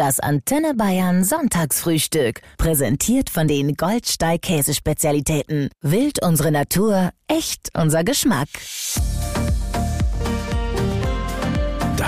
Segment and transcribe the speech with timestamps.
[0.00, 2.40] Das Antenne Bayern Sonntagsfrühstück.
[2.56, 5.68] Präsentiert von den Goldsteig Käsespezialitäten.
[5.82, 8.48] Wild unsere Natur, echt unser Geschmack.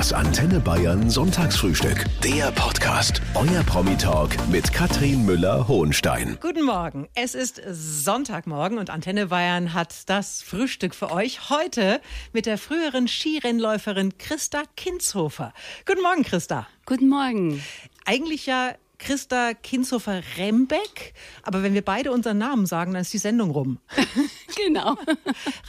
[0.03, 2.07] Das Antenne Bayern Sonntagsfrühstück.
[2.25, 3.23] Der Podcast.
[3.37, 6.39] Euer Promi-Talk mit Katrin Müller-Hohenstein.
[6.41, 7.07] Guten Morgen.
[7.15, 12.01] Es ist Sonntagmorgen und Antenne Bayern hat das Frühstück für euch heute
[12.33, 15.55] mit der früheren Skirennläuferin Christa Kinshofer.
[15.87, 16.67] Guten Morgen, Christa.
[16.85, 17.63] Guten Morgen.
[18.05, 21.15] Eigentlich ja Christa Kinshofer-Rembeck.
[21.43, 23.79] Aber wenn wir beide unseren Namen sagen, dann ist die Sendung rum.
[24.57, 24.97] genau.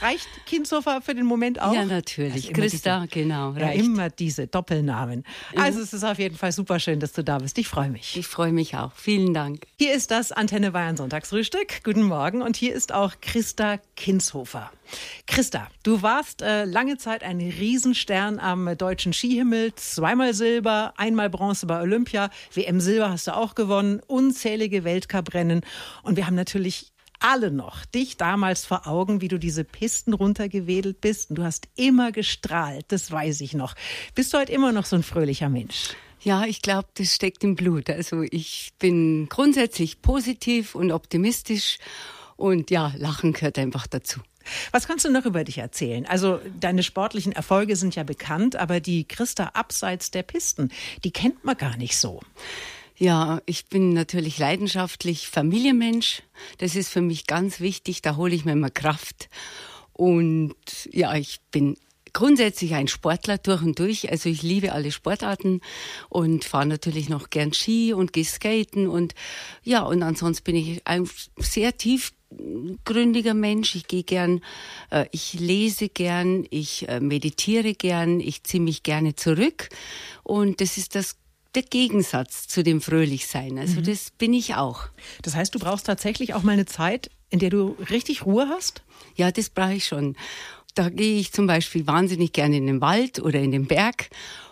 [0.00, 1.74] Reicht Kinshofer für den Moment auch?
[1.74, 2.48] Ja, natürlich.
[2.48, 3.50] Also Christa, diese, genau.
[3.50, 3.78] Reicht.
[3.78, 5.24] Ja, immer diese Doppelnamen.
[5.56, 7.58] Also es ist auf jeden Fall super schön, dass du da bist.
[7.58, 8.16] Ich freue mich.
[8.16, 8.92] Ich freue mich auch.
[8.94, 9.66] Vielen Dank.
[9.78, 11.82] Hier ist das Antenne Bayern Sonntagsfrühstück.
[11.82, 12.40] Guten Morgen.
[12.40, 14.70] Und hier ist auch Christa Kinshofer.
[15.26, 19.74] Christa, du warst äh, lange Zeit ein Riesenstern am deutschen Skihimmel.
[19.74, 22.30] Zweimal Silber, einmal Bronze bei Olympia.
[22.52, 24.00] WM Silber hast du auch gewonnen.
[24.06, 25.62] Unzählige Weltcuprennen.
[26.02, 31.00] Und wir haben natürlich alle noch dich damals vor Augen, wie du diese Pisten runtergewedelt
[31.00, 31.30] bist.
[31.30, 33.74] Und du hast immer gestrahlt, das weiß ich noch.
[34.14, 35.94] Bist du heute immer noch so ein fröhlicher Mensch?
[36.20, 37.90] Ja, ich glaube, das steckt im Blut.
[37.90, 41.78] Also ich bin grundsätzlich positiv und optimistisch
[42.36, 44.20] und ja, Lachen gehört einfach dazu.
[44.72, 46.06] Was kannst du noch über dich erzählen?
[46.06, 50.70] Also deine sportlichen Erfolge sind ja bekannt, aber die Christa abseits der Pisten,
[51.04, 52.20] die kennt man gar nicht so.
[52.96, 56.22] Ja, ich bin natürlich leidenschaftlich Familienmensch.
[56.58, 58.02] Das ist für mich ganz wichtig.
[58.02, 59.28] Da hole ich mir immer Kraft.
[59.92, 60.54] Und
[60.92, 61.76] ja, ich bin
[62.14, 64.10] grundsätzlich ein Sportler durch und durch.
[64.10, 65.60] Also ich liebe alle Sportarten
[66.08, 69.14] und fahre natürlich noch gern Ski und gehe skaten und
[69.62, 71.06] ja, und ansonsten bin ich ein
[71.36, 73.74] sehr tiefgründiger Mensch.
[73.74, 74.40] Ich gehe gern,
[74.90, 79.68] äh, ich lese gern, ich äh, meditiere gern, ich ziehe mich gerne zurück
[80.22, 81.16] und das ist das
[81.54, 83.58] der Gegensatz zu dem Fröhlichsein.
[83.58, 83.84] Also mhm.
[83.84, 84.88] das bin ich auch.
[85.22, 88.82] Das heißt, du brauchst tatsächlich auch mal eine Zeit, in der du richtig Ruhe hast?
[89.16, 90.16] Ja, das brauche ich schon.
[90.74, 94.10] Da gehe ich zum Beispiel wahnsinnig gerne in den Wald oder in den Berg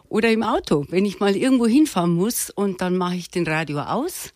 [0.09, 3.81] oder im Auto, wenn ich mal irgendwo hinfahren muss und dann mache ich den Radio
[3.81, 4.33] aus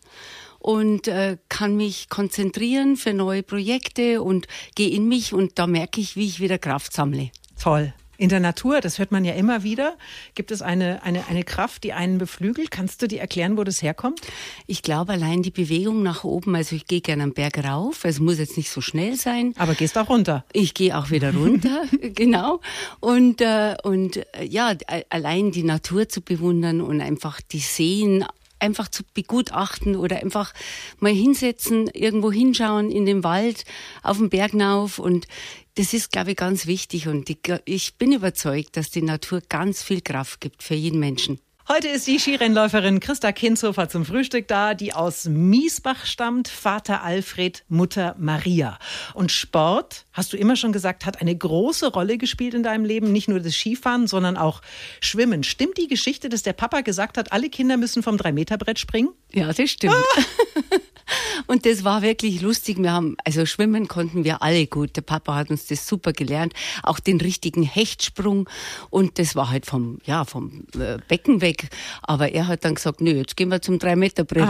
[0.59, 6.01] und äh, kann mich konzentrieren für neue Projekte und gehe in mich und da merke
[6.01, 7.31] ich, wie ich wieder Kraft sammle.
[7.61, 7.95] Toll.
[8.19, 9.97] In der Natur, das hört man ja immer wieder,
[10.35, 12.71] gibt es eine, eine, eine Kraft, die einen beflügelt.
[12.71, 14.21] Kannst du dir erklären, wo das herkommt?
[14.67, 18.21] Ich glaube, allein die Bewegung nach oben, also ich gehe gerne am Berg rauf, es
[18.21, 19.55] muss jetzt nicht so schnell sein.
[19.59, 20.45] Aber gehst auch runter?
[20.53, 22.61] Ich gehe auch wieder runter, genau.
[23.01, 24.73] Und, äh, und äh, ja,
[25.11, 28.25] allein die Natur zu bewundern und einfach die Seen
[28.59, 30.53] einfach zu begutachten oder einfach
[30.99, 33.65] mal hinsetzen, irgendwo hinschauen in den Wald,
[34.03, 35.27] auf den Berg rauf und
[35.75, 37.31] das ist, glaube ich, ganz wichtig und
[37.67, 41.39] ich bin überzeugt, dass die Natur ganz viel Kraft gibt für jeden Menschen.
[41.69, 47.65] Heute ist die Skirennläuferin Christa Kinshofer zum Frühstück da, die aus Miesbach stammt, Vater Alfred,
[47.69, 48.79] Mutter Maria.
[49.15, 53.11] Und Sport, hast du immer schon gesagt, hat eine große Rolle gespielt in deinem Leben,
[53.11, 54.63] nicht nur das Skifahren, sondern auch
[55.01, 55.43] Schwimmen.
[55.43, 59.09] Stimmt die Geschichte, dass der Papa gesagt hat, alle Kinder müssen vom Drei-Meter-Brett springen?
[59.33, 59.95] Ja, das stimmt.
[59.95, 60.23] Ah.
[61.47, 62.79] Und das war wirklich lustig.
[62.79, 64.97] Wir haben, also schwimmen konnten wir alle gut.
[64.97, 66.53] Der Papa hat uns das super gelernt.
[66.83, 68.49] Auch den richtigen Hechtsprung.
[68.91, 71.56] Und das war halt vom, ja, vom äh, Becken weg.
[72.03, 74.49] Aber er hat dann gesagt, nö, jetzt gehen wir zum drei Meter Brett.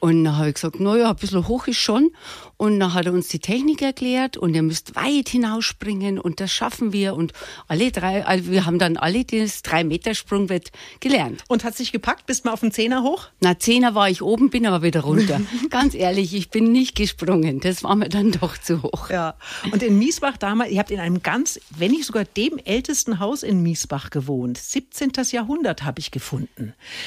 [0.00, 2.10] Und dann habe ich gesagt, na ja, ein bisschen hoch ist schon.
[2.56, 6.52] Und dann hat er uns die Technik erklärt und ihr müsst weit hinausspringen und das
[6.52, 7.14] schaffen wir.
[7.14, 7.32] Und
[7.68, 11.42] alle drei, also wir haben dann alle das drei Meter Sprungbrett gelernt.
[11.48, 12.26] Und hat sich gepackt?
[12.26, 13.28] Bist mal auf den Zehner hoch?
[13.40, 15.40] Na, Zehner war ich oben, bin aber wieder runter.
[15.70, 17.60] Ganz ehrlich, ich bin nicht gesprungen.
[17.60, 19.10] Das war mir dann doch zu hoch.
[19.10, 19.34] Ja.
[19.70, 23.42] Und in Miesbach damals, ihr habt in einem ganz, wenn nicht sogar dem ältesten Haus
[23.42, 24.58] in Miesbach gewohnt.
[24.58, 25.12] 17.
[25.30, 26.39] Jahrhundert habe ich gefunden.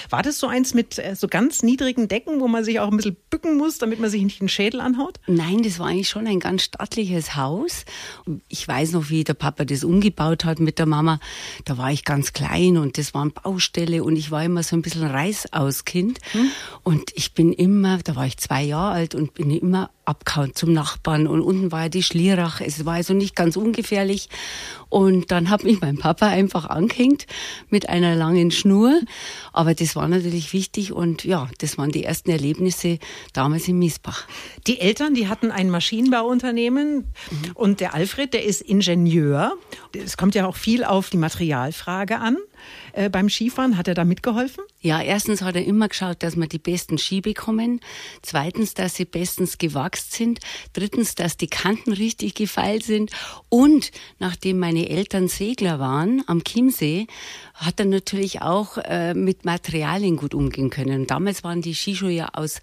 [0.09, 2.97] War das so eins mit äh, so ganz niedrigen Decken, wo man sich auch ein
[2.97, 5.19] bisschen bücken muss, damit man sich nicht den Schädel anhaut?
[5.27, 7.85] Nein, das war eigentlich schon ein ganz stattliches Haus.
[8.47, 11.19] Ich weiß noch, wie der Papa das umgebaut hat mit der Mama.
[11.65, 14.75] Da war ich ganz klein und das war eine Baustelle und ich war immer so
[14.75, 16.19] ein bisschen Reißauskind.
[16.31, 16.51] Hm.
[16.83, 20.73] Und ich bin immer, da war ich zwei Jahre alt und bin immer abgehauen zum
[20.73, 22.61] Nachbarn und unten war ja die Schlierach.
[22.61, 24.29] Es war also nicht ganz ungefährlich.
[24.93, 27.25] Und dann hat mich mein Papa einfach angehängt
[27.67, 29.01] mit einer langen Schnur.
[29.51, 32.99] Aber das war natürlich wichtig und ja, das waren die ersten Erlebnisse
[33.33, 34.27] damals in Miesbach.
[34.67, 37.51] Die Eltern, die hatten ein Maschinenbauunternehmen mhm.
[37.55, 39.53] und der Alfred, der ist Ingenieur.
[39.93, 42.37] Es kommt ja auch viel auf die Materialfrage an.
[42.93, 43.77] Äh, beim Skifahren?
[43.77, 44.63] Hat er da mitgeholfen?
[44.81, 47.79] Ja, erstens hat er immer geschaut, dass wir die besten Ski bekommen.
[48.21, 50.39] Zweitens, dass sie bestens gewachsen sind.
[50.73, 53.11] Drittens, dass die Kanten richtig gefeilt sind.
[53.49, 57.07] Und nachdem meine Eltern Segler waren am Chiemsee,
[57.53, 61.07] hat er natürlich auch äh, mit Materialien gut umgehen können.
[61.07, 62.59] Damals waren die Skischuhe ja aus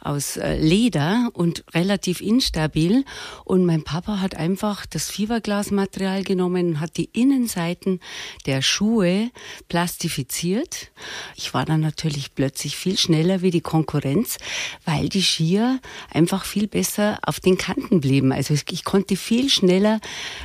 [0.00, 3.04] aus äh, Leder und relativ instabil.
[3.44, 8.00] Und mein Papa hat einfach das Fiberglasmaterial genommen und hat die Innenseiten
[8.46, 9.30] der Schuhe
[9.68, 10.90] plastifiziert.
[11.36, 14.38] Ich war dann natürlich plötzlich viel schneller wie die Konkurrenz,
[14.84, 15.80] weil die Skier
[16.12, 18.32] einfach viel besser auf den Kanten blieben.
[18.32, 20.00] Also ich konnte viel schneller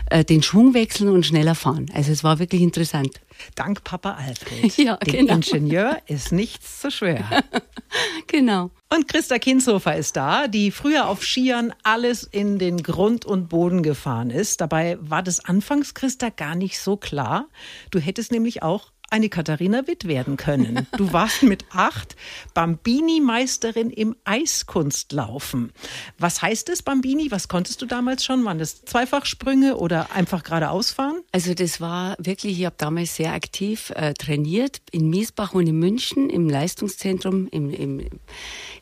[0.10, 1.90] äh, den Schwung wechseln und schneller fahren.
[1.94, 3.19] Also es war wirklich interessant.
[3.56, 4.78] Dank Papa Alfred.
[4.78, 5.36] Ja, Dem genau.
[5.36, 7.44] Ingenieur ist nichts zu schwer.
[8.28, 8.72] genau.
[8.90, 13.84] Und Christa Kinshofer ist da, die früher auf Skiern alles in den Grund und Boden
[13.84, 14.62] gefahren ist.
[14.62, 17.48] Dabei war das anfangs, Christa, gar nicht so klar.
[17.92, 20.88] Du hättest nämlich auch eine Katharina Witt werden können.
[20.98, 22.16] Du warst mit acht
[22.54, 25.72] Bambini-Meisterin im Eiskunstlaufen.
[26.18, 27.31] Was heißt es, Bambini?
[27.31, 28.44] Was konntest du damals schon?
[28.46, 31.22] Waren das Zweifachsprünge oder einfach geradeaus fahren?
[31.31, 35.78] Also das war wirklich, ich habe damals sehr aktiv äh, trainiert in Miesbach und in
[35.78, 38.07] München im Leistungszentrum, im, im,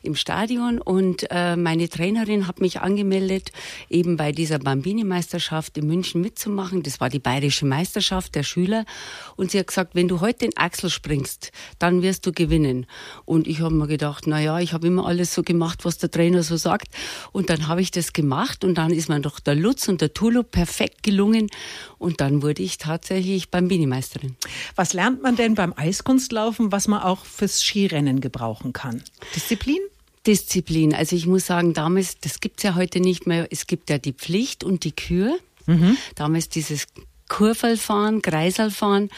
[0.02, 3.52] im Stadion und äh, meine Trainerin hat mich angemeldet,
[3.90, 6.82] eben bei dieser Bambini-Meisterschaft in München mitzumachen.
[6.82, 8.84] Das war die bayerische Meisterschaft der Schüler
[9.36, 12.86] und sie hat gesagt, wenn du heute den Axel springst, dann wirst du gewinnen.
[13.24, 16.10] Und ich habe mir gedacht, na ja, ich habe immer alles so gemacht, was der
[16.10, 16.88] Trainer so sagt.
[17.32, 20.12] Und dann habe ich das gemacht und dann ist mir doch der Lutz und der
[20.12, 21.50] Tulu perfekt gelungen.
[21.98, 24.36] Und dann wurde ich tatsächlich Bambini-Meisterin.
[24.76, 29.02] Was lernt man denn beim Eiskunstlaufen, was man auch fürs Skirennen gebrauchen kann?
[29.34, 29.78] Disziplin?
[30.26, 30.94] Disziplin.
[30.94, 33.46] Also ich muss sagen, damals, das gibt's ja heute nicht mehr.
[33.50, 35.36] Es gibt ja die Pflicht und die Kür.
[36.14, 36.86] Damals dieses
[37.28, 39.10] Kurvelfahren, Kreiselfahren,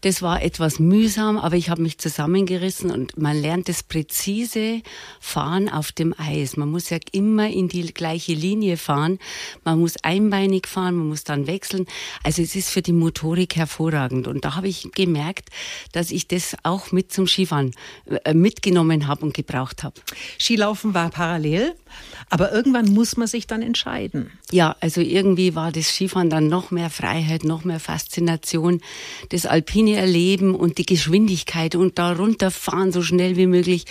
[0.00, 4.82] das war etwas mühsam, aber ich habe mich zusammengerissen und man lernt das präzise
[5.20, 6.56] Fahren auf dem Eis.
[6.56, 9.18] Man muss ja immer in die gleiche Linie fahren.
[9.64, 11.86] Man muss einbeinig fahren, man muss dann wechseln.
[12.22, 14.26] Also es ist für die Motorik hervorragend.
[14.26, 15.50] Und da habe ich gemerkt,
[15.92, 17.72] dass ich das auch mit zum Skifahren
[18.24, 20.00] äh, mitgenommen habe und gebraucht habe.
[20.38, 21.74] Skilaufen war parallel,
[22.30, 24.30] aber irgendwann muss man sich dann entscheiden.
[24.50, 28.80] Ja, also irgendwie war das Skifahren dann noch mehr Freiheit, noch mehr Faszination,
[29.30, 33.84] das alpine Erleben und die Geschwindigkeit und da runterfahren so schnell wie möglich.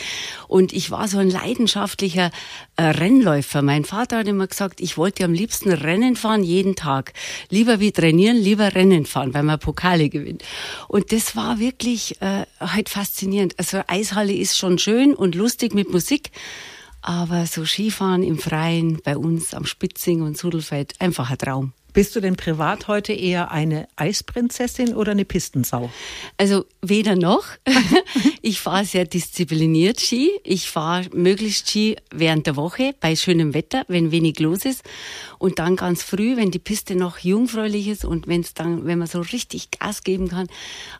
[0.47, 2.31] Und ich war so ein leidenschaftlicher
[2.77, 3.61] äh, Rennläufer.
[3.61, 7.13] Mein Vater hat immer gesagt, ich wollte am liebsten Rennen fahren jeden Tag.
[7.50, 10.44] Lieber wie trainieren, lieber Rennen fahren, weil man Pokale gewinnt.
[10.88, 13.56] Und das war wirklich äh, halt faszinierend.
[13.57, 16.31] Also Eishalle ist schon schön und lustig mit Musik.
[17.01, 21.73] Aber so Skifahren im Freien bei uns am Spitzing und Sudelfeld, einfach ein Traum.
[21.94, 25.89] Bist du denn privat heute eher eine Eisprinzessin oder eine Pistensau?
[26.38, 27.45] Also weder noch.
[28.41, 30.31] ich fahre sehr diszipliniert Ski.
[30.44, 34.83] Ich fahre möglichst Ski während der Woche bei schönem Wetter, wenn wenig los ist.
[35.39, 39.00] Und dann ganz früh, wenn die Piste noch jungfräulich ist und wenn es dann, wenn
[39.00, 40.47] man so richtig Gas geben kann.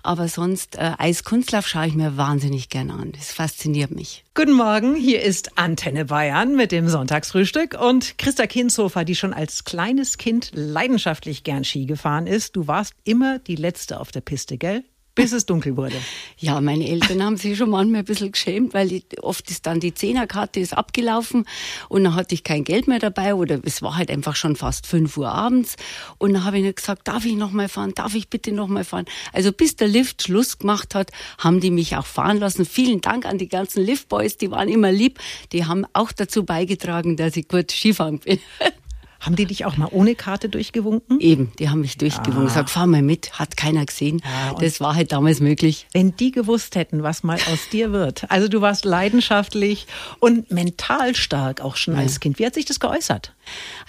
[0.02, 3.12] Aber sonst äh, Eiskunstlauf schaue ich mir wahnsinnig gerne an.
[3.12, 4.24] Das fasziniert mich.
[4.40, 9.66] Guten Morgen, hier ist Antenne Bayern mit dem Sonntagsfrühstück und Christa Kinshofer, die schon als
[9.66, 12.56] kleines Kind leidenschaftlich gern Ski gefahren ist.
[12.56, 14.86] Du warst immer die Letzte auf der Piste, gell?
[15.16, 15.96] Bis es dunkel wurde.
[16.38, 19.80] Ja, meine Eltern haben sich schon manchmal ein bisschen geschämt, weil ich, oft ist dann
[19.80, 21.46] die Zehnerkarte ist abgelaufen
[21.90, 24.88] und dann hatte ich kein Geld mehr dabei oder es war halt einfach schon fast
[24.88, 25.76] fünf Uhr abends
[26.20, 28.86] und dann habe ich gesagt, darf ich noch mal fahren, darf ich bitte noch mal
[28.86, 29.06] fahren?
[29.34, 32.66] Also bis der Lift Schluss gemacht hat, haben die mich auch fahren lassen.
[32.66, 35.20] Vielen Dank an die ganzen Liftboys, die waren immer lieb,
[35.52, 38.40] die haben auch dazu beigetragen, dass ich gut Skifahren bin.
[39.20, 41.20] Haben die dich auch mal ohne Karte durchgewunken?
[41.20, 42.48] Eben, die haben mich durchgewunken.
[42.48, 42.54] Ja.
[42.54, 44.22] Sag, fahr mal mit, hat keiner gesehen.
[44.24, 45.88] Ja, das war halt damals möglich.
[45.94, 48.30] Wenn die gewusst hätten, was mal aus dir wird.
[48.32, 49.88] Also du warst leidenschaftlich
[50.20, 52.02] und mental stark auch schon ja.
[52.02, 52.40] als Kind.
[52.40, 53.34] Wie hat sich das geäußert?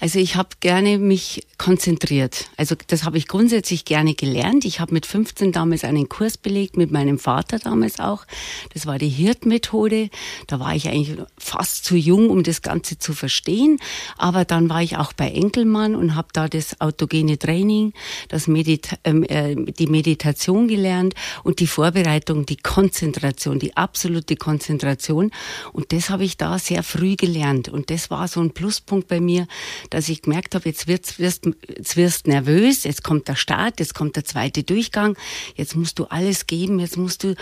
[0.00, 2.50] Also ich habe gerne mich konzentriert.
[2.56, 4.64] Also das habe ich grundsätzlich gerne gelernt.
[4.64, 8.24] Ich habe mit 15 damals einen Kurs belegt, mit meinem Vater damals auch.
[8.72, 10.10] Das war die Hirtmethode.
[10.46, 13.78] Da war ich eigentlich fast zu jung, um das Ganze zu verstehen.
[14.16, 17.92] Aber dann war ich auch bei Enkelmann und habe da das autogene Training,
[18.28, 21.12] das Medita äh, die Meditation gelernt
[21.44, 25.30] und die Vorbereitung, die Konzentration, die absolute Konzentration.
[25.74, 27.68] Und das habe ich da sehr früh gelernt.
[27.68, 29.46] Und das war so ein Pluspunkt bei mir,
[29.90, 33.94] dass ich gemerkt habe, jetzt wirst, wirst, jetzt wirst nervös, jetzt kommt der Start, jetzt
[33.94, 35.18] kommt der zweite Durchgang,
[35.54, 37.34] jetzt musst du alles geben, jetzt musst du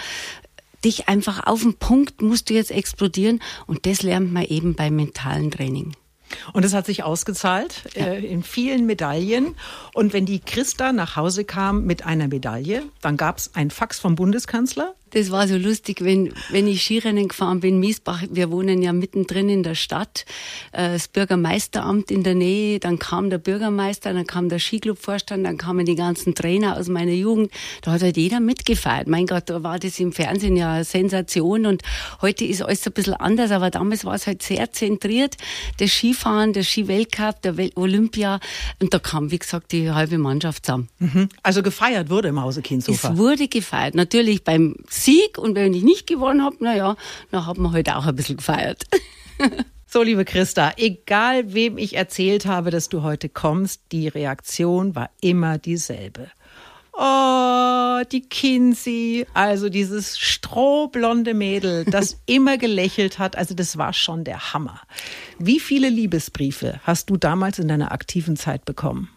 [0.85, 3.40] dich einfach auf den Punkt, musst du jetzt explodieren.
[3.68, 5.94] Und das lernt man eben beim mentalen Training.
[6.52, 8.06] Und es hat sich ausgezahlt ja.
[8.06, 9.54] äh, in vielen Medaillen.
[9.94, 13.99] Und wenn die Christa nach Hause kam mit einer Medaille, dann gab es ein Fax
[13.99, 18.82] vom Bundeskanzler das war so lustig, wenn, wenn ich Skirennen gefahren bin, Miesbach, wir wohnen
[18.82, 20.26] ja mittendrin in der Stadt,
[20.73, 25.56] äh, das Bürgermeisteramt in der Nähe, dann kam der Bürgermeister, dann kam der Skiclubvorstand, dann
[25.56, 27.50] kamen die ganzen Trainer aus meiner Jugend,
[27.82, 29.06] da hat halt jeder mitgefeiert.
[29.06, 31.82] Mein Gott, da war das im Fernsehen ja eine Sensation und
[32.20, 35.37] heute ist alles ein bisschen anders, aber damals war es halt sehr zentriert,
[35.78, 36.17] das Skifahren,
[36.52, 38.40] der Skiweltcup, der Wel Olympia
[38.80, 40.88] und da kam, wie gesagt, die halbe Mannschaft zusammen.
[40.98, 41.28] Mhm.
[41.42, 43.12] Also gefeiert wurde im Hause Kinshofer?
[43.12, 46.96] Es wurde gefeiert, natürlich beim Sieg und wenn ich nicht gewonnen habe, naja,
[47.30, 48.84] dann hat man heute halt auch ein bisschen gefeiert.
[49.90, 55.08] So, liebe Christa, egal wem ich erzählt habe, dass du heute kommst, die Reaktion war
[55.22, 56.30] immer dieselbe.
[57.00, 64.25] Oh, die Kinsey, also dieses strohblonde Mädel, das immer gelächelt hat, also das war schon
[64.25, 64.81] der Hammer.
[65.38, 69.11] Wie viele Liebesbriefe hast du damals in deiner aktiven Zeit bekommen?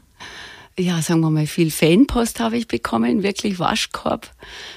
[0.81, 4.29] Ja, sagen wir mal, viel Fanpost habe ich bekommen, wirklich Waschkorb,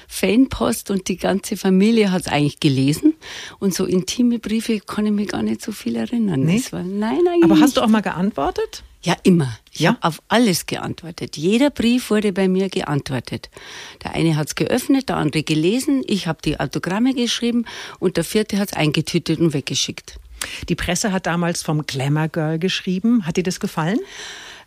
[0.07, 3.13] Fanpost und die ganze Familie hat es eigentlich gelesen.
[3.59, 6.41] Und so intime Briefe kann ich mich gar nicht so viel erinnern.
[6.41, 6.61] Nee?
[6.71, 8.83] War, nein, eigentlich Aber hast du auch mal geantwortet?
[9.01, 9.55] Ja, immer.
[9.71, 9.89] Ich ja?
[9.89, 11.37] habe auf alles geantwortet.
[11.37, 13.51] Jeder Brief wurde bei mir geantwortet.
[14.03, 17.65] Der eine hat es geöffnet, der andere gelesen, ich habe die Autogramme geschrieben
[17.99, 20.19] und der vierte hat es eingetütet und weggeschickt.
[20.69, 23.25] Die Presse hat damals vom Glamour Girl geschrieben.
[23.25, 23.99] Hat dir das gefallen?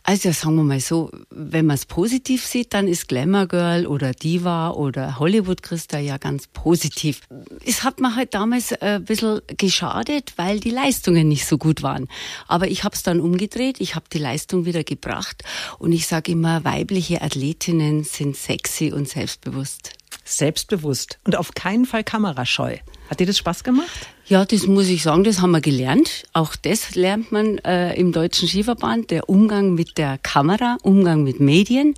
[0.09, 4.13] Also sagen wir mal so, wenn man es positiv sieht, dann ist Glamour Girl oder
[4.13, 7.21] Diva oder Hollywood Christa ja ganz positiv.
[7.67, 11.83] Es hat mir halt damals äh, ein bisschen geschadet, weil die Leistungen nicht so gut
[11.83, 12.09] waren.
[12.47, 15.45] Aber ich habe es dann umgedreht, ich habe die Leistung wieder gebracht
[15.79, 19.93] und ich sage immer, weibliche Athletinnen sind sexy und selbstbewusst.
[20.37, 22.77] Selbstbewusst und auf keinen Fall kamerascheu.
[23.09, 24.09] Hat dir das Spaß gemacht?
[24.27, 26.25] Ja, das muss ich sagen, das haben wir gelernt.
[26.35, 31.41] Auch das lernt man äh, im Deutschen Skiverband, der Umgang mit der Kamera, Umgang mit
[31.41, 31.95] Medien.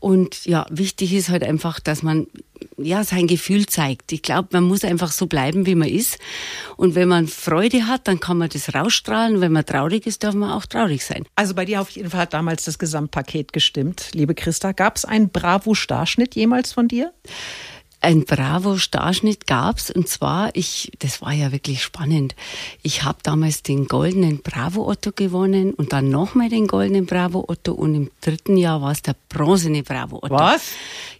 [0.00, 2.26] Und ja, wichtig ist halt einfach, dass man
[2.78, 4.12] ja sein Gefühl zeigt.
[4.12, 6.18] Ich glaube, man muss einfach so bleiben, wie man ist.
[6.76, 9.40] Und wenn man Freude hat, dann kann man das rausstrahlen.
[9.40, 11.24] wenn man traurig ist, darf man auch traurig sein.
[11.36, 14.72] Also bei dir auf jeden Fall hat damals das Gesamtpaket gestimmt, liebe Christa.
[14.72, 17.12] Gab es einen Bravo-Starschnitt jemals von dir?
[18.00, 22.34] Ein Bravo-Starschnitt gab's und zwar ich, das war ja wirklich spannend.
[22.82, 27.72] Ich habe damals den goldenen Bravo Otto gewonnen und dann nochmal den goldenen Bravo Otto
[27.72, 30.34] und im dritten Jahr war es der bronzene Bravo Otto.
[30.34, 30.72] Was?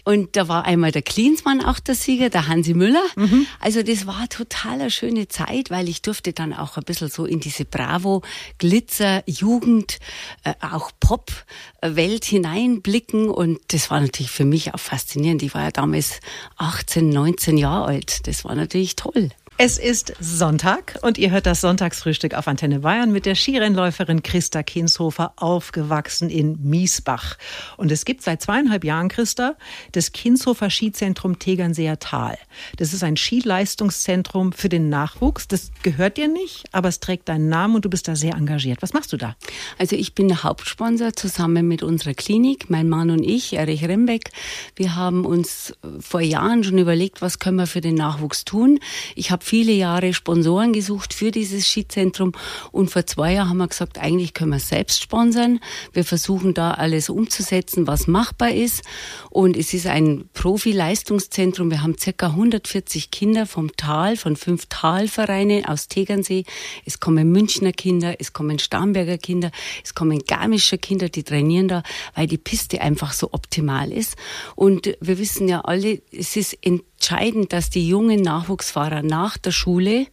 [0.05, 3.05] Und da war einmal der Klinsmann auch der Sieger, der Hansi Müller.
[3.17, 3.47] Mhm.
[3.61, 7.27] Also das war total eine schöne Zeit, weil ich durfte dann auch ein bisschen so
[7.27, 8.23] in diese Bravo,
[8.59, 9.99] Glitzer, Jugend,
[10.45, 13.31] äh, auch Pop-Welt hineinblicken.
[13.31, 15.43] Und das war natürlich für mich auch faszinierend.
[15.43, 16.21] Ich war ja damals
[16.57, 18.29] 18, 19 Jahre alt.
[18.29, 19.31] Das war natürlich toll.
[19.63, 24.63] Es ist Sonntag und ihr hört das Sonntagsfrühstück auf Antenne Bayern mit der Skirennläuferin Christa
[24.63, 27.37] Kinshofer, aufgewachsen in Miesbach.
[27.77, 29.57] Und es gibt seit zweieinhalb Jahren, Christa,
[29.93, 32.39] das Kinshofer Skizentrum Tegernseer Tal.
[32.79, 35.47] Das ist ein Skileistungszentrum für den Nachwuchs.
[35.47, 38.81] Das gehört dir nicht, aber es trägt deinen Namen und du bist da sehr engagiert.
[38.81, 39.37] Was machst du da?
[39.77, 44.31] Also ich bin der Hauptsponsor zusammen mit unserer Klinik, mein Mann und ich, Erich Rembeck.
[44.75, 48.79] Wir haben uns vor Jahren schon überlegt, was können wir für den Nachwuchs tun.
[49.15, 52.31] Ich habe viele Jahre Sponsoren gesucht für dieses Skizentrum
[52.71, 55.59] und vor zwei Jahren haben wir gesagt, eigentlich können wir selbst sponsern.
[55.93, 58.85] Wir versuchen da alles umzusetzen, was machbar ist
[59.29, 61.73] und es ist ein Profi-Leistungszentrum.
[61.73, 66.45] Wir haben circa 140 Kinder vom Tal, von fünf Talvereinen aus Tegernsee.
[66.87, 69.51] Es kommen Münchner Kinder, es kommen Starnberger Kinder,
[69.83, 71.83] es kommen Garmischer Kinder, die trainieren da,
[72.15, 74.15] weil die Piste einfach so optimal ist.
[74.55, 76.57] Und wir wissen ja alle, es ist
[77.01, 80.07] entscheidend, dass die jungen Nachwuchsfahrer nach der Schule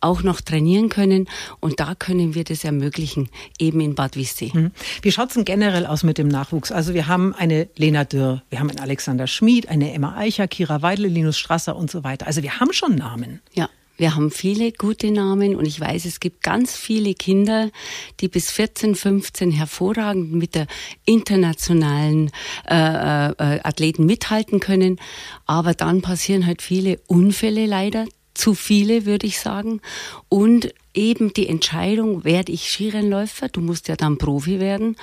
[0.00, 1.26] auch noch trainieren können.
[1.58, 4.50] Und da können wir das ermöglichen, eben in Bad Wissee.
[4.52, 4.70] Mhm.
[5.00, 6.70] Wie schaut es denn generell aus mit dem Nachwuchs?
[6.70, 10.82] Also wir haben eine Lena Dürr, wir haben einen Alexander Schmid, eine Emma Eicher, Kira
[10.82, 12.26] Weidle, Linus Strasser und so weiter.
[12.26, 13.40] Also wir haben schon Namen.
[13.54, 13.70] Ja.
[13.96, 17.70] Wir haben viele gute Namen und ich weiß, es gibt ganz viele Kinder,
[18.18, 20.66] die bis 14, 15 hervorragend mit der
[21.04, 22.32] internationalen
[22.68, 24.98] äh, äh, Athleten mithalten können.
[25.46, 29.80] Aber dann passieren halt viele Unfälle leider, zu viele würde ich sagen.
[30.28, 34.96] Und eben die Entscheidung, werde ich Skirennläufer, du musst ja dann Profi werden.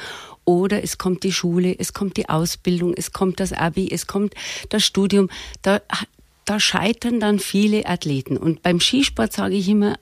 [0.44, 4.34] Oder es kommt die Schule, es kommt die Ausbildung, es kommt das Abi, es kommt
[4.68, 5.30] das Studium.
[5.62, 5.82] Da
[6.46, 8.36] da scheitern dann viele Athleten.
[8.36, 9.98] Und beim Skisport sage ich immer,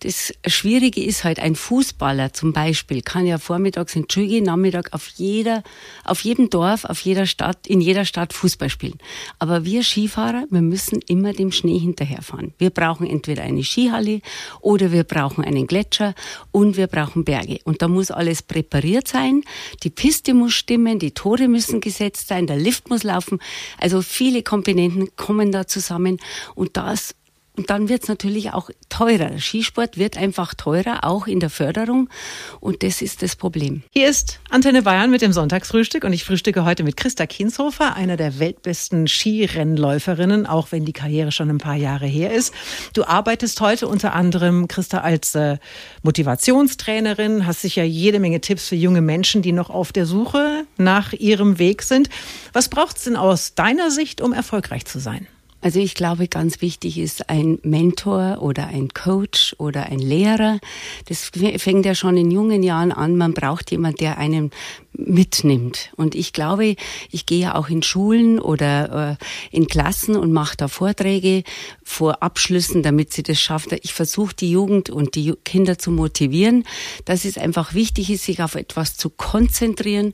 [0.00, 5.08] das Schwierige ist halt, ein Fußballer zum Beispiel kann ja vormittags in Tschügi, Nachmittag auf
[5.16, 5.62] jeder,
[6.04, 8.98] auf jedem Dorf, auf jeder Stadt, in jeder Stadt Fußball spielen.
[9.38, 12.52] Aber wir Skifahrer, wir müssen immer dem Schnee hinterherfahren.
[12.58, 14.20] Wir brauchen entweder eine Skihalle
[14.60, 16.14] oder wir brauchen einen Gletscher
[16.50, 17.60] und wir brauchen Berge.
[17.64, 19.42] Und da muss alles präpariert sein.
[19.84, 23.38] Die Piste muss stimmen, die Tore müssen gesetzt sein, der Lift muss laufen.
[23.78, 25.83] Also viele Komponenten kommen da zusammen
[26.54, 27.14] und das
[27.56, 29.38] und dann wird es natürlich auch teurer.
[29.38, 32.08] Skisport wird einfach teurer, auch in der Förderung.
[32.58, 33.84] Und das ist das Problem.
[33.92, 36.02] Hier ist Antenne Bayern mit dem Sonntagsfrühstück.
[36.02, 41.30] Und ich frühstücke heute mit Christa Kinshofer, einer der weltbesten Skirennläuferinnen, auch wenn die Karriere
[41.30, 42.52] schon ein paar Jahre her ist.
[42.92, 45.58] Du arbeitest heute unter anderem, Christa, als äh,
[46.02, 51.12] Motivationstrainerin, hast sicher jede Menge Tipps für junge Menschen, die noch auf der Suche nach
[51.12, 52.08] ihrem Weg sind.
[52.52, 55.28] Was braucht es denn aus deiner Sicht, um erfolgreich zu sein?
[55.64, 60.60] Also ich glaube, ganz wichtig ist ein Mentor oder ein Coach oder ein Lehrer.
[61.06, 63.16] Das fängt ja schon in jungen Jahren an.
[63.16, 64.50] Man braucht jemand, der einen
[64.92, 65.90] mitnimmt.
[65.96, 66.76] Und ich glaube,
[67.10, 71.44] ich gehe ja auch in Schulen oder äh, in Klassen und mache da Vorträge
[71.82, 73.72] vor Abschlüssen, damit sie das schafft.
[73.72, 76.64] Ich versuche die Jugend und die Kinder zu motivieren,
[77.06, 80.12] dass es einfach wichtig ist, sich auf etwas zu konzentrieren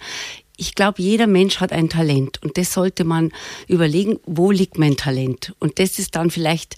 [0.61, 3.33] ich glaube, jeder Mensch hat ein Talent und das sollte man
[3.67, 5.55] überlegen, wo liegt mein Talent?
[5.59, 6.77] Und das ist dann vielleicht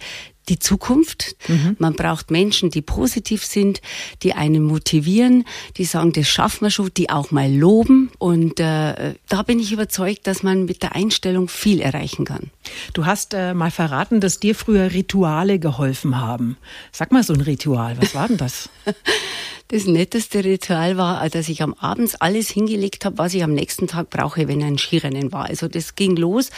[0.49, 1.37] die Zukunft.
[1.49, 1.77] Mhm.
[1.79, 3.81] Man braucht Menschen, die positiv sind,
[4.23, 5.45] die einen motivieren,
[5.77, 8.11] die sagen, das schaffen wir schon, die auch mal loben.
[8.19, 12.51] Und äh, da bin ich überzeugt, dass man mit der Einstellung viel erreichen kann.
[12.93, 16.57] Du hast äh, mal verraten, dass dir früher Rituale geholfen haben.
[16.93, 18.69] Sag mal so ein Ritual, was war denn das?
[19.73, 23.87] Das netteste Ritual war, dass ich am Abend alles hingelegt habe, was ich am nächsten
[23.87, 25.47] Tag brauche, wenn ein Skirennen war.
[25.47, 26.51] Also das ging los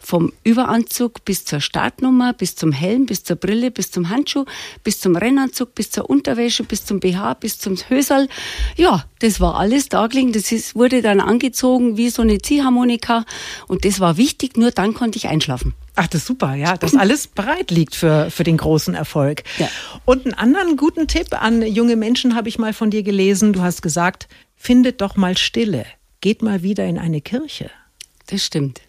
[0.00, 4.46] vom Überanzug bis zur Startnummer, bis zum Helm, bis zur Brille, bis zum Handschuh,
[4.84, 8.26] bis zum Rennanzug, bis zur Unterwäsche, bis zum BH, bis zum Hösal.
[8.78, 10.32] Ja, das war alles da gelegen.
[10.32, 13.24] Das ist, wurde dann angezogen wie so eine Ziehharmonika
[13.68, 15.74] und das war wichtig, nur dann konnte ich einschlafen.
[15.94, 19.42] Ach, das ist super, ja, dass alles bereit liegt für, für den großen Erfolg.
[19.58, 19.68] Ja.
[20.04, 23.52] Und einen anderen guten Tipp an junge Menschen habe ich mal von dir gelesen.
[23.52, 24.26] Du hast gesagt,
[24.56, 25.84] findet doch mal Stille,
[26.20, 27.70] geht mal wieder in eine Kirche.
[28.26, 28.80] Das stimmt.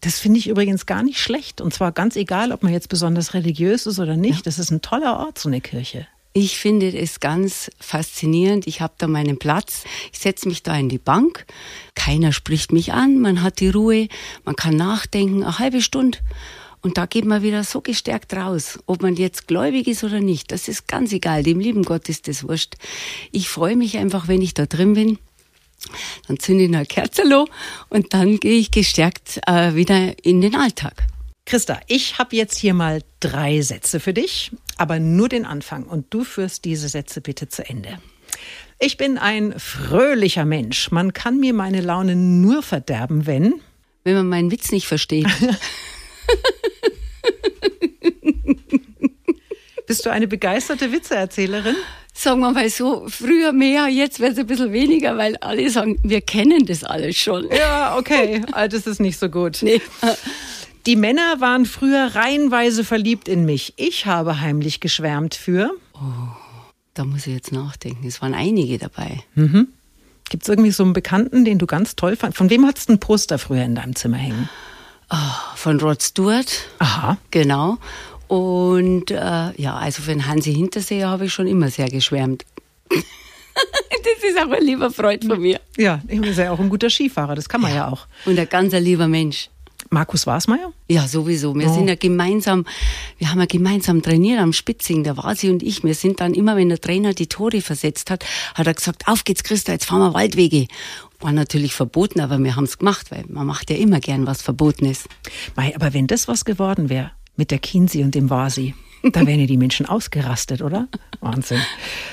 [0.00, 1.60] Das finde ich übrigens gar nicht schlecht.
[1.60, 4.36] Und zwar ganz egal, ob man jetzt besonders religiös ist oder nicht.
[4.38, 4.42] Ja.
[4.44, 6.06] Das ist ein toller Ort, so eine Kirche.
[6.32, 8.66] Ich finde es ganz faszinierend.
[8.66, 9.84] Ich habe da meinen Platz.
[10.12, 11.46] Ich setze mich da in die Bank.
[11.94, 13.18] Keiner spricht mich an.
[13.18, 14.08] Man hat die Ruhe.
[14.44, 15.42] Man kann nachdenken.
[15.42, 16.18] Eine halbe Stunde.
[16.80, 20.52] Und da geht man wieder so gestärkt raus, ob man jetzt gläubig ist oder nicht.
[20.52, 21.42] Das ist ganz egal.
[21.42, 22.76] Dem lieben Gott ist das wurscht.
[23.32, 25.18] Ich freue mich einfach, wenn ich da drin bin.
[26.26, 27.22] Dann zünde ich eine Kerze
[27.88, 31.06] und dann gehe ich gestärkt äh, wieder in den Alltag.
[31.46, 36.06] Christa, ich habe jetzt hier mal drei Sätze für dich, aber nur den Anfang und
[36.10, 37.98] du führst diese Sätze bitte zu Ende.
[38.78, 40.90] Ich bin ein fröhlicher Mensch.
[40.92, 43.54] Man kann mir meine Laune nur verderben, wenn.
[44.04, 45.26] Wenn man meinen Witz nicht versteht.
[49.86, 51.74] Bist du eine begeisterte Witzeerzählerin?
[52.12, 55.98] Sagen wir mal so, früher mehr, jetzt wird es ein bisschen weniger, weil alle sagen,
[56.02, 57.48] wir kennen das alles schon.
[57.50, 59.58] Ja, okay, das ist nicht so gut.
[59.62, 59.80] Nee.
[60.88, 63.74] Die Männer waren früher reihenweise verliebt in mich.
[63.76, 65.70] Ich habe heimlich geschwärmt für.
[65.92, 65.98] Oh,
[66.94, 68.06] da muss ich jetzt nachdenken.
[68.06, 69.22] Es waren einige dabei.
[69.34, 69.68] Mhm.
[70.30, 72.38] Gibt es irgendwie so einen Bekannten, den du ganz toll fandest?
[72.38, 74.48] Von wem hattest du ein Poster früher in deinem Zimmer hängen?
[75.10, 76.50] Oh, von Rod Stewart.
[76.78, 77.18] Aha.
[77.32, 77.76] Genau.
[78.28, 82.46] Und äh, ja, also für den Hansi Hinterseher habe ich schon immer sehr geschwärmt.
[82.88, 85.60] das ist auch ein lieber Freund von mir.
[85.76, 88.06] Ja, ich bin ja auch ein guter Skifahrer, das kann man ja, ja auch.
[88.24, 89.50] Und ein ganz lieber Mensch.
[89.90, 90.72] Markus Wasmeier?
[90.88, 91.54] Ja, sowieso.
[91.54, 91.74] Wir oh.
[91.74, 92.66] sind ja gemeinsam,
[93.18, 95.82] wir haben ja gemeinsam trainiert am Spitzing, der Wasi und ich.
[95.82, 98.24] Wir sind dann immer, wenn der Trainer die Tore versetzt hat,
[98.54, 100.66] hat er gesagt, auf geht's Christa, jetzt fahren wir Waldwege.
[101.20, 104.42] War natürlich verboten, aber wir haben es gemacht, weil man macht ja immer gern was
[104.42, 105.08] Verbotenes.
[105.56, 109.40] Mei, aber wenn das was geworden wäre, mit der Kinsi und dem Vasi, da wären
[109.40, 110.88] ja die Menschen ausgerastet, oder?
[111.20, 111.62] Wahnsinn.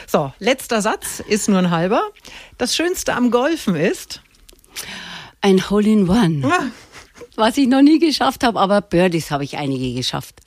[0.08, 2.02] So, letzter Satz ist nur ein halber.
[2.58, 4.22] Das Schönste am Golfen ist?
[5.42, 6.42] Ein Hole in One.
[6.48, 6.72] Ah
[7.38, 10.40] was ich noch nie geschafft habe, aber Birdies habe ich einige geschafft.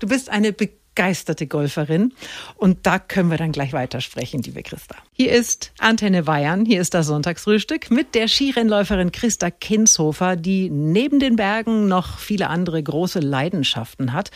[0.00, 2.12] Du bist eine begeisterte Golferin
[2.56, 4.96] und da können wir dann gleich weitersprechen, liebe Christa.
[5.12, 11.18] Hier ist Antenne Bayern, hier ist das Sonntagsfrühstück mit der Skirennläuferin Christa Kinshofer, die neben
[11.18, 14.30] den Bergen noch viele andere große Leidenschaften hat,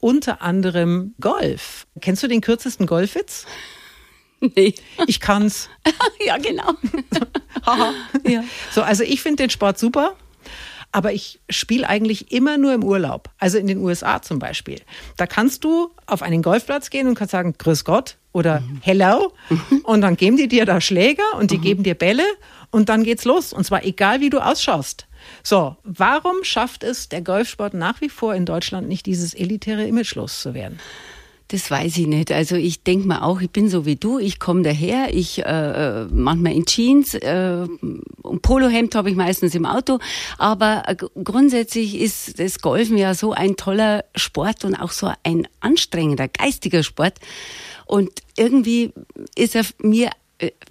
[0.00, 1.86] unter anderem Golf.
[2.00, 3.46] Kennst du den kürzesten Golfwitz?
[4.56, 4.74] Nee.
[5.06, 5.68] Ich kann's.
[6.26, 6.72] ja, genau.
[8.26, 8.42] ja.
[8.72, 10.16] So, also ich finde den Sport super.
[10.92, 13.30] Aber ich spiele eigentlich immer nur im Urlaub.
[13.38, 14.80] Also in den USA zum Beispiel.
[15.16, 18.80] Da kannst du auf einen Golfplatz gehen und kannst sagen, Grüß Gott oder mhm.
[18.82, 19.32] Hello.
[19.84, 21.62] Und dann geben die dir da Schläger und die mhm.
[21.62, 22.24] geben dir Bälle
[22.70, 23.52] und dann geht's los.
[23.52, 25.06] Und zwar egal, wie du ausschaust.
[25.42, 30.14] So, warum schafft es der Golfsport nach wie vor in Deutschland nicht, dieses elitäre Image
[30.14, 30.78] loszuwerden?
[31.52, 32.32] Das weiß ich nicht.
[32.32, 36.06] Also ich denke mal auch, ich bin so wie du, ich komme daher, ich äh,
[36.06, 37.66] manchmal in Jeans, äh,
[38.40, 39.98] Polohemd habe ich meistens im Auto,
[40.38, 45.46] aber äh, grundsätzlich ist das Golfen ja so ein toller Sport und auch so ein
[45.60, 47.18] anstrengender, geistiger Sport.
[47.84, 48.94] Und irgendwie
[49.36, 50.10] ist er mir äh,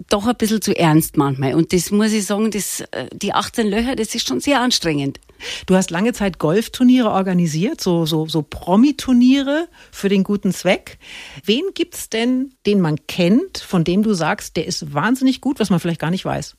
[0.08, 1.54] doch ein bisschen zu ernst manchmal.
[1.54, 5.20] Und das muss ich sagen, das, äh, die 18 Löcher, das ist schon sehr anstrengend.
[5.66, 10.98] Du hast lange Zeit Golfturniere organisiert, so, so, so Promi-Turniere für den guten Zweck.
[11.44, 15.58] Wen gibt es denn, den man kennt, von dem du sagst, der ist wahnsinnig gut,
[15.58, 16.56] was man vielleicht gar nicht weiß?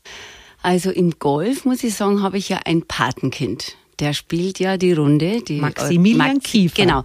[0.61, 3.75] Also im Golf, muss ich sagen, habe ich ja ein Patenkind.
[3.99, 5.41] Der spielt ja die Runde.
[5.43, 6.75] Die Maximilian Max, Kiefer.
[6.75, 7.03] Genau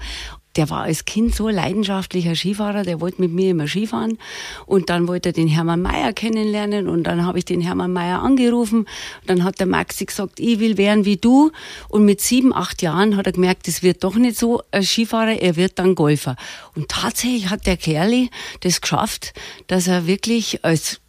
[0.59, 4.19] der war als Kind so leidenschaftlicher Skifahrer, der wollte mit mir immer Skifahren.
[4.67, 8.21] Und dann wollte er den Hermann Mayer kennenlernen und dann habe ich den Hermann Mayer
[8.21, 8.81] angerufen.
[8.81, 8.89] Und
[9.27, 11.53] dann hat der Maxi gesagt, ich will werden wie du.
[11.89, 15.41] Und mit sieben, acht Jahren hat er gemerkt, es wird doch nicht so ein Skifahrer,
[15.41, 16.35] er wird dann Golfer.
[16.75, 18.29] Und tatsächlich hat der Kerli
[18.61, 19.35] das geschafft,
[19.69, 21.01] dass er wirklich als,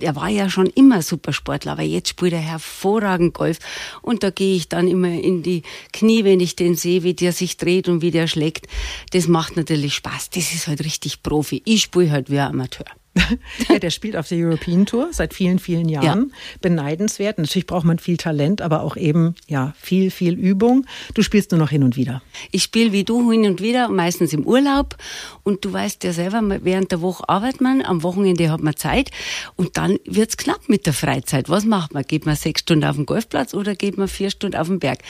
[0.00, 3.60] er war ja schon immer Supersportler, aber jetzt spielt er hervorragend Golf.
[4.02, 5.62] Und da gehe ich dann immer in die
[5.94, 8.66] Knie, wenn ich den sehe, wie der sich dreht und wie der schlägt
[9.12, 10.30] das macht natürlich Spaß.
[10.30, 11.62] Das ist halt richtig Profi.
[11.64, 12.86] Ich spiele halt wie ein Amateur.
[13.68, 16.30] ja, der spielt auf der European Tour seit vielen, vielen Jahren.
[16.30, 16.36] Ja.
[16.60, 17.38] Beneidenswert.
[17.38, 20.86] Natürlich braucht man viel Talent, aber auch eben ja viel, viel Übung.
[21.14, 22.22] Du spielst nur noch hin und wieder.
[22.52, 24.96] Ich spiele wie du hin und wieder, meistens im Urlaub.
[25.42, 29.10] Und du weißt ja selber, während der Woche arbeitet man, am Wochenende hat man Zeit
[29.56, 31.48] und dann wird es knapp mit der Freizeit.
[31.48, 32.04] Was macht man?
[32.04, 35.00] Geht man sechs Stunden auf den Golfplatz oder geht man vier Stunden auf den Berg?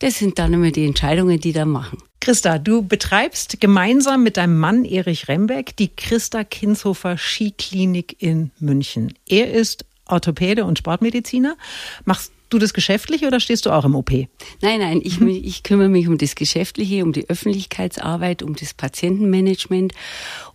[0.00, 1.98] Das sind dann immer die Entscheidungen, die da machen.
[2.20, 9.14] Christa, du betreibst gemeinsam mit deinem Mann Erich Rembeck die Christa Kinshofer Skiklinik in München.
[9.26, 11.56] Er ist Orthopäde und Sportmediziner.
[12.04, 14.10] Machst du das Geschäftliche oder stehst du auch im OP?
[14.10, 19.92] Nein, nein, ich, ich kümmere mich um das Geschäftliche, um die Öffentlichkeitsarbeit, um das Patientenmanagement.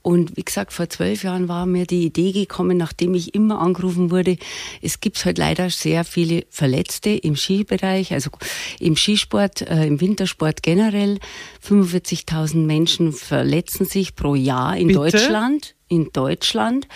[0.01, 4.11] Und wie gesagt, vor zwölf Jahren war mir die Idee gekommen, nachdem ich immer angerufen
[4.11, 4.37] wurde,
[4.81, 8.29] es gibt halt leider sehr viele Verletzte im Skibereich, also
[8.79, 11.19] im Skisport, äh, im Wintersport generell.
[11.65, 14.99] 45.000 Menschen verletzen sich pro Jahr in Bitte?
[14.99, 16.87] Deutschland in Deutschland.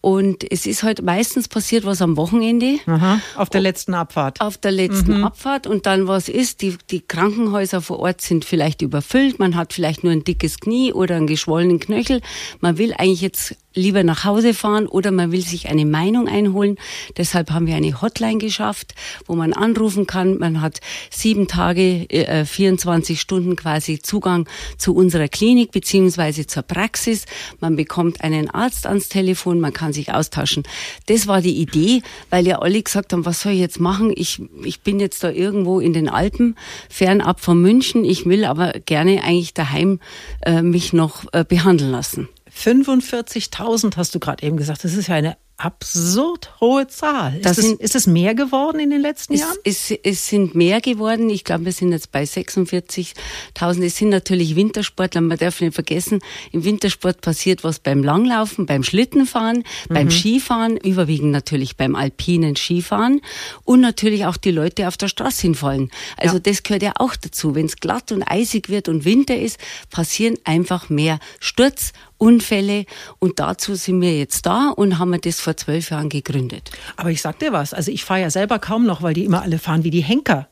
[0.00, 2.78] Und es ist halt meistens passiert was am Wochenende.
[2.86, 4.40] Aha, auf der letzten Abfahrt.
[4.40, 5.24] Auf der letzten mhm.
[5.24, 5.66] Abfahrt.
[5.66, 9.38] Und dann was ist, die, die Krankenhäuser vor Ort sind vielleicht überfüllt.
[9.38, 12.20] Man hat vielleicht nur ein dickes Knie oder einen geschwollenen Knöchel.
[12.60, 16.76] Man will eigentlich jetzt lieber nach Hause fahren oder man will sich eine Meinung einholen.
[17.16, 18.94] Deshalb haben wir eine Hotline geschafft,
[19.26, 20.38] wo man anrufen kann.
[20.38, 27.26] Man hat sieben Tage, äh, 24 Stunden quasi Zugang zu unserer Klinik beziehungsweise zur Praxis.
[27.60, 30.62] Man bekommt einen Arzt ans Telefon, man kann sich austauschen.
[31.06, 34.12] Das war die Idee, weil ja alle gesagt haben, was soll ich jetzt machen?
[34.14, 36.56] Ich, ich bin jetzt da irgendwo in den Alpen,
[36.88, 38.04] fernab von München.
[38.04, 40.00] Ich will aber gerne eigentlich daheim
[40.42, 42.28] äh, mich noch äh, behandeln lassen.
[42.56, 44.84] 45.000 hast du gerade eben gesagt.
[44.84, 47.36] Das ist ja eine absurd hohe Zahl.
[47.36, 49.56] Ist, sind, es, ist es mehr geworden in den letzten es, Jahren?
[49.64, 51.30] Es, es sind mehr geworden.
[51.30, 53.84] Ich glaube, wir sind jetzt bei 46.000.
[53.84, 55.20] Es sind natürlich Wintersportler.
[55.20, 59.94] Man darf nicht vergessen, im Wintersport passiert was beim Langlaufen, beim Schlittenfahren, mhm.
[59.94, 63.20] beim Skifahren, überwiegend natürlich beim alpinen Skifahren
[63.64, 65.90] und natürlich auch die Leute auf der Straße hinfallen.
[66.16, 66.40] Also ja.
[66.40, 67.54] das gehört ja auch dazu.
[67.54, 69.58] Wenn es glatt und eisig wird und Winter ist,
[69.90, 71.92] passieren einfach mehr Sturz
[72.24, 72.86] Unfälle.
[73.18, 76.70] Und dazu sind wir jetzt da und haben das vor zwölf Jahren gegründet.
[76.96, 79.42] Aber ich sag dir was, also ich fahre ja selber kaum noch, weil die immer
[79.42, 80.48] alle fahren wie die Henker.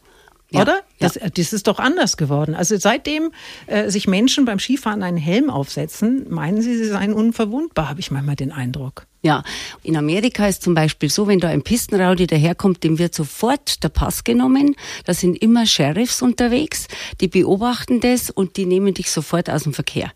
[0.51, 0.81] Ja, oder?
[0.99, 1.29] Das, ja.
[1.31, 2.55] das, ist doch anders geworden.
[2.55, 3.33] Also seitdem
[3.67, 8.11] äh, sich Menschen beim Skifahren einen Helm aufsetzen, meinen sie, sie seien unverwundbar, habe ich
[8.11, 9.07] manchmal den Eindruck.
[9.25, 9.45] Ja,
[9.85, 13.89] in Amerika ist zum Beispiel so, wenn da ein Pistenraudi daherkommt, dem wird sofort der
[13.89, 14.75] Pass genommen.
[15.05, 16.89] Da sind immer Sheriffs unterwegs,
[17.21, 20.11] die beobachten das und die nehmen dich sofort aus dem Verkehr.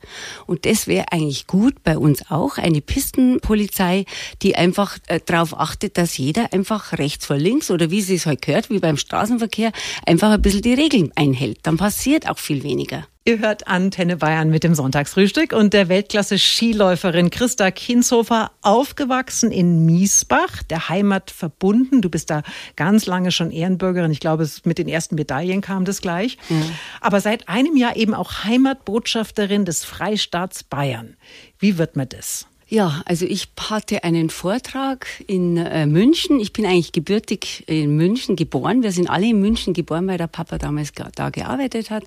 [0.46, 4.06] Und das wäre eigentlich gut bei uns auch, eine Pistenpolizei,
[4.42, 8.26] die einfach äh, darauf achtet, dass jeder einfach rechts vor links oder wie sie es
[8.26, 9.70] halt gehört, wie beim Straßenverkehr,
[10.04, 11.60] einfach ein bisschen die Regeln einhält.
[11.62, 13.06] Dann passiert auch viel weniger.
[13.28, 20.62] Ihr hört Antenne Bayern mit dem Sonntagsfrühstück und der Weltklasse-Skiläuferin Christa Kinshofer, aufgewachsen in Miesbach,
[20.62, 22.02] der Heimat verbunden.
[22.02, 22.44] Du bist da
[22.76, 24.12] ganz lange schon Ehrenbürgerin.
[24.12, 26.38] Ich glaube, mit den ersten Medaillen kam das gleich.
[26.48, 26.70] Mhm.
[27.00, 31.16] Aber seit einem Jahr eben auch Heimatbotschafterin des Freistaats Bayern.
[31.58, 32.46] Wie wird man das?
[32.68, 36.38] Ja, also ich hatte einen Vortrag in äh, München.
[36.38, 38.84] Ich bin eigentlich gebürtig in München geboren.
[38.84, 42.04] Wir sind alle in München geboren, weil der Papa damals da gearbeitet hat.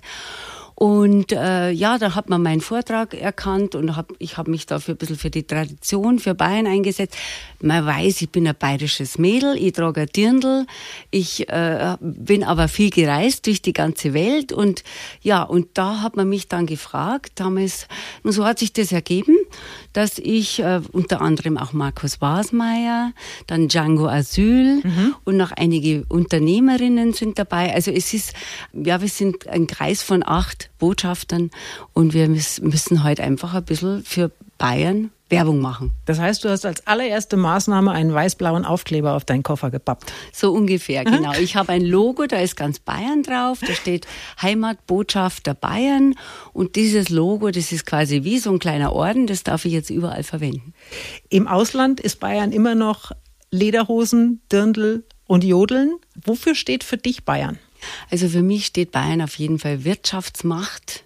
[0.82, 4.94] Und äh, ja, da hat man meinen Vortrag erkannt und hab, ich habe mich dafür
[4.94, 7.18] ein bisschen für die Tradition, für Bayern eingesetzt.
[7.60, 10.66] Man weiß, ich bin ein bayerisches Mädel, ich trage ein Dirndl,
[11.10, 14.82] ich äh, bin aber viel gereist durch die ganze Welt und
[15.20, 17.86] ja, und da hat man mich dann gefragt, damals,
[18.22, 19.36] und so hat sich das ergeben,
[19.92, 23.12] dass ich äh, unter anderem auch Markus Wasmeier,
[23.46, 25.14] dann Django Asyl mhm.
[25.24, 27.74] und noch einige Unternehmerinnen sind dabei.
[27.74, 28.32] Also es ist,
[28.72, 31.50] ja, wir sind ein Kreis von acht Botschaftern
[31.92, 35.92] und wir müssen heute einfach ein bisschen für Bayern Werbung machen.
[36.06, 40.12] Das heißt, du hast als allererste Maßnahme einen weiß-blauen Aufkleber auf deinen Koffer gepappt.
[40.32, 41.32] So ungefähr, genau.
[41.40, 44.06] Ich habe ein Logo, da ist ganz Bayern drauf, da steht
[44.42, 46.16] Heimatbotschafter Bayern
[46.52, 49.90] und dieses Logo, das ist quasi wie so ein kleiner Orden, das darf ich jetzt
[49.90, 50.74] überall verwenden.
[51.28, 53.12] Im Ausland ist Bayern immer noch
[53.52, 55.94] Lederhosen, Dirndl und Jodeln.
[56.24, 57.58] Wofür steht für dich Bayern?
[58.10, 61.04] Also für mich steht Bayern auf jeden Fall Wirtschaftsmacht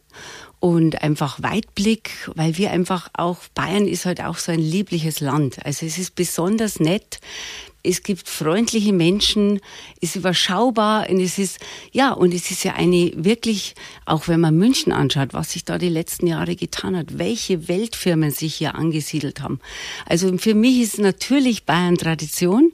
[0.61, 5.65] und einfach Weitblick, weil wir einfach auch, Bayern ist halt auch so ein liebliches Land.
[5.65, 7.21] Also es ist besonders nett.
[7.85, 9.61] Es gibt freundliche Menschen,
[10.01, 11.61] ist überschaubar und es ist,
[11.93, 13.75] ja, und es ist ja eine wirklich,
[14.07, 18.31] auch wenn man München anschaut, was sich da die letzten Jahre getan hat, welche Weltfirmen
[18.31, 19.61] sich hier angesiedelt haben.
[20.07, 22.73] Also für mich ist natürlich Bayern Tradition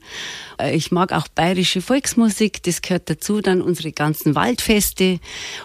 [0.60, 5.18] äh, ich mag auch bayerische Volksmusik, das gehört dazu, dann unsere ganzen Waldfeste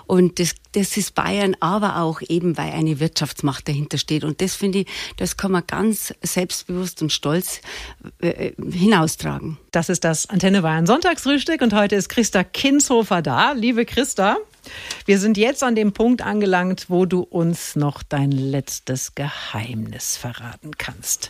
[0.08, 4.26] und das, das ist Bayern, aber auch eben, weil eine Wirtschaftsmacht dahinter steht.
[4.26, 7.62] Und das finde ich, das kann man ganz selbstbewusst und stolz
[8.20, 9.58] äh, hinaustragen.
[9.72, 13.54] Das ist das Antenne Bayern Sonntagsfrühstück und heute ist Christa Kinshofer da.
[13.54, 14.38] Liebe Christa,
[15.06, 20.72] wir sind jetzt an dem Punkt angelangt, wo du uns noch dein letztes Geheimnis verraten
[20.78, 21.30] kannst.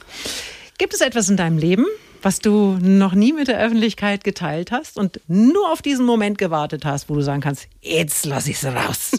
[0.80, 1.86] Gibt es etwas in deinem Leben,
[2.26, 6.84] was du noch nie mit der Öffentlichkeit geteilt hast und nur auf diesen Moment gewartet
[6.84, 9.12] hast, wo du sagen kannst, jetzt lass ich es raus.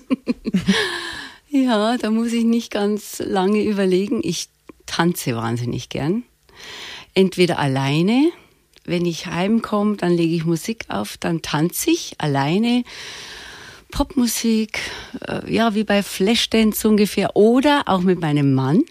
[1.48, 4.22] ja, da muss ich nicht ganz lange überlegen.
[4.24, 4.48] Ich
[4.86, 6.24] tanze wahnsinnig gern.
[7.14, 8.32] Entweder alleine,
[8.84, 12.82] wenn ich heimkomme, dann lege ich Musik auf, dann tanze ich alleine.
[13.92, 14.80] Popmusik,
[15.28, 18.82] äh, ja, wie bei Flashdance ungefähr, oder auch mit meinem Mann.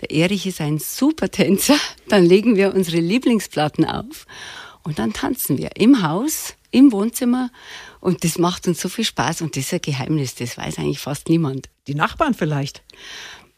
[0.00, 1.76] Der Erich ist ein super Tänzer.
[2.08, 4.26] Dann legen wir unsere Lieblingsplatten auf
[4.82, 7.50] und dann tanzen wir im Haus, im Wohnzimmer.
[8.00, 11.00] Und das macht uns so viel Spaß und das ist ein Geheimnis, das weiß eigentlich
[11.00, 11.68] fast niemand.
[11.86, 12.82] Die Nachbarn vielleicht.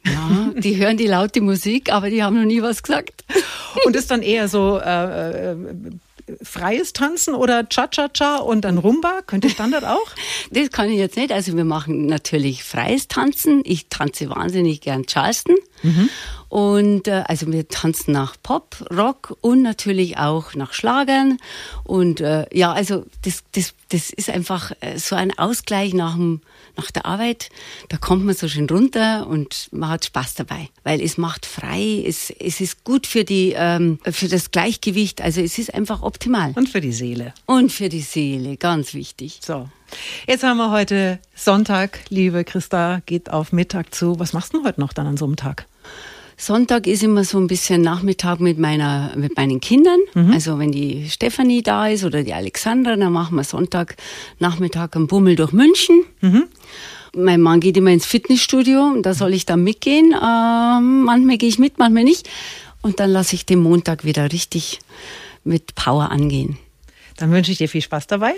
[0.05, 3.24] Ja, die hören die laute Musik, aber die haben noch nie was gesagt.
[3.87, 5.57] Und ist dann eher so äh, äh
[6.42, 9.20] freies Tanzen oder Cha-Cha-Cha und dann Rumba?
[9.26, 10.11] Könnte Standard auch?
[10.50, 11.32] Das kann ich jetzt nicht.
[11.32, 13.62] Also wir machen natürlich freies Tanzen.
[13.64, 15.56] Ich tanze wahnsinnig gern Charleston.
[15.82, 16.08] Mhm.
[16.48, 21.38] Und äh, also wir tanzen nach Pop, Rock und natürlich auch nach Schlagern.
[21.85, 26.42] Und äh, ja, also das, das, das ist einfach äh, so ein Ausgleich nach, dem,
[26.76, 27.50] nach der Arbeit.
[27.88, 32.04] Da kommt man so schön runter und man hat Spaß dabei, weil es macht frei,
[32.06, 35.22] es, es ist gut für, die, ähm, für das Gleichgewicht.
[35.22, 36.52] Also es ist einfach optimal.
[36.54, 37.35] Und für die Seele.
[37.46, 39.40] Und für die Seele, ganz wichtig.
[39.42, 39.68] So.
[40.26, 44.18] Jetzt haben wir heute Sonntag, liebe Christa, geht auf Mittag zu.
[44.18, 45.66] Was machst du heute noch dann an so einem Tag?
[46.36, 49.98] Sonntag ist immer so ein bisschen Nachmittag mit meiner, mit meinen Kindern.
[50.14, 50.32] Mhm.
[50.32, 53.96] Also wenn die Stefanie da ist oder die Alexandra, dann machen wir Sonntag
[54.38, 56.04] Nachmittag einen Bummel durch München.
[56.20, 56.44] Mhm.
[57.14, 60.14] Mein Mann geht immer ins Fitnessstudio und da soll ich dann mitgehen.
[60.14, 62.28] Ähm, manchmal gehe ich mit, manchmal nicht.
[62.80, 64.80] Und dann lasse ich den Montag wieder richtig
[65.44, 66.58] mit Power angehen.
[67.18, 68.34] Dann wünsche ich dir viel Spaß dabei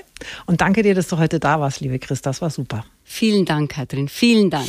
[0.46, 2.20] und danke dir, dass du heute da warst, liebe Chris.
[2.22, 2.84] Das war super.
[3.04, 4.08] Vielen Dank, Katrin.
[4.08, 4.68] Vielen Dank.